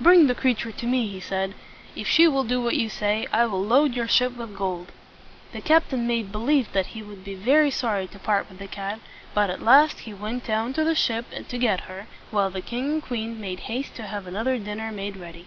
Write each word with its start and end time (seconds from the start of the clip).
"Bring 0.00 0.28
the 0.28 0.36
creature 0.36 0.70
to 0.70 0.86
me," 0.86 1.08
he 1.08 1.18
said. 1.18 1.54
"If 1.96 2.06
she 2.06 2.28
will 2.28 2.44
do 2.44 2.60
what 2.62 2.76
you 2.76 2.88
say, 2.88 3.26
I 3.32 3.46
will 3.46 3.60
load 3.64 3.94
your 3.96 4.06
ship 4.06 4.36
with 4.36 4.56
gold." 4.56 4.92
The 5.52 5.60
captain 5.60 6.06
made 6.06 6.30
believe 6.30 6.72
that 6.72 6.94
he 6.94 7.02
would 7.02 7.24
be 7.24 7.34
very 7.34 7.72
sorry 7.72 8.06
to 8.06 8.18
part 8.20 8.48
with 8.48 8.60
the 8.60 8.68
cat; 8.68 9.00
but 9.34 9.50
at 9.50 9.60
last 9.60 9.98
he 10.06 10.14
went 10.14 10.44
down 10.46 10.72
to 10.74 10.84
the 10.84 10.94
ship 10.94 11.26
to 11.48 11.58
get 11.58 11.80
her, 11.90 12.06
while 12.30 12.48
the 12.50 12.60
king 12.62 12.92
and 12.92 13.02
queen 13.02 13.40
made 13.40 13.58
haste 13.66 13.96
to 13.96 14.04
have 14.06 14.28
another 14.28 14.56
dinner 14.56 14.92
made 14.92 15.16
ready. 15.16 15.46